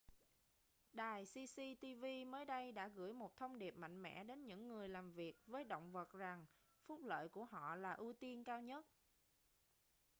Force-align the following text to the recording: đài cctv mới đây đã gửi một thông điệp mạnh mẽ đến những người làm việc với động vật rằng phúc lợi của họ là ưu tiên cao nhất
đài 0.93 1.25
cctv 1.25 2.03
mới 2.27 2.45
đây 2.45 2.71
đã 2.71 2.87
gửi 2.95 3.13
một 3.13 3.35
thông 3.35 3.59
điệp 3.59 3.77
mạnh 3.77 4.01
mẽ 4.01 4.23
đến 4.23 4.47
những 4.47 4.67
người 4.67 4.89
làm 4.89 5.11
việc 5.11 5.37
với 5.47 5.63
động 5.63 5.91
vật 5.91 6.11
rằng 6.13 6.45
phúc 6.85 6.99
lợi 7.03 7.29
của 7.29 7.45
họ 7.45 7.75
là 7.75 7.93
ưu 7.93 8.13
tiên 8.13 8.43
cao 8.43 8.61
nhất 8.61 8.85